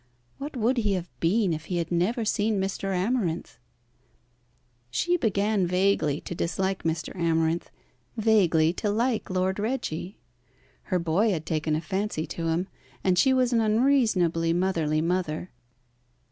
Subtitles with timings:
[0.39, 2.91] What would he have been if he had never seen Mr.
[2.91, 3.59] Amarinth?"
[4.89, 7.13] She began vaguely to dislike Mr.
[7.13, 7.69] Amarinth,
[8.17, 10.17] vaguely to like Lord Reggie.
[10.85, 12.67] Her boy had taken a fancy to him,
[13.03, 15.51] and she was an unreasonably motherly mother.